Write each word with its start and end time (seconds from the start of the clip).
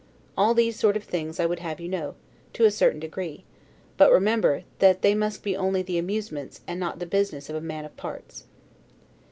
All 0.35 0.55
these 0.55 0.79
sort 0.79 0.97
of 0.97 1.03
things 1.03 1.39
I 1.39 1.45
would 1.45 1.59
have 1.59 1.79
you 1.79 1.87
know, 1.87 2.15
to 2.53 2.65
a 2.65 2.71
certain 2.71 2.99
degree; 2.99 3.43
but 3.97 4.11
remember, 4.11 4.63
that 4.79 5.03
they 5.03 5.13
must 5.13 5.45
only 5.45 5.83
be 5.83 5.93
the 5.93 5.99
amusements, 5.99 6.61
and 6.65 6.79
not 6.79 6.97
the 6.97 7.05
business 7.05 7.51
of 7.51 7.55
a 7.55 7.61
man 7.61 7.85
of 7.85 7.95
parts. 7.97 8.45